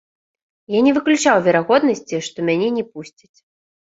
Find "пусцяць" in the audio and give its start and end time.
2.95-3.37